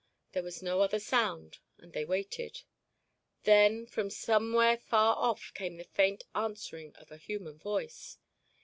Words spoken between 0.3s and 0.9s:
There was no